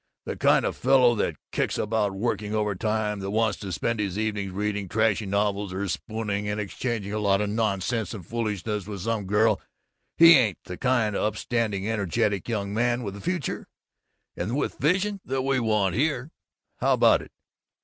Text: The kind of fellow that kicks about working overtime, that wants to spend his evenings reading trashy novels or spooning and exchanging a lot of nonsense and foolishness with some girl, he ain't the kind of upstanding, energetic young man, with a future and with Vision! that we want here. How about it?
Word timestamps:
The 0.25 0.35
kind 0.35 0.65
of 0.65 0.75
fellow 0.75 1.13
that 1.13 1.35
kicks 1.51 1.77
about 1.77 2.15
working 2.15 2.55
overtime, 2.55 3.19
that 3.19 3.29
wants 3.29 3.59
to 3.59 3.71
spend 3.71 3.99
his 3.99 4.17
evenings 4.17 4.51
reading 4.51 4.89
trashy 4.89 5.27
novels 5.27 5.71
or 5.71 5.87
spooning 5.87 6.49
and 6.49 6.59
exchanging 6.59 7.13
a 7.13 7.19
lot 7.19 7.39
of 7.39 7.51
nonsense 7.51 8.11
and 8.15 8.25
foolishness 8.25 8.87
with 8.87 9.01
some 9.01 9.25
girl, 9.27 9.61
he 10.17 10.33
ain't 10.35 10.57
the 10.63 10.75
kind 10.75 11.15
of 11.15 11.21
upstanding, 11.21 11.87
energetic 11.87 12.49
young 12.49 12.73
man, 12.73 13.03
with 13.03 13.15
a 13.15 13.21
future 13.21 13.67
and 14.35 14.57
with 14.57 14.79
Vision! 14.79 15.21
that 15.23 15.43
we 15.43 15.59
want 15.59 15.93
here. 15.93 16.31
How 16.77 16.93
about 16.93 17.21
it? 17.21 17.31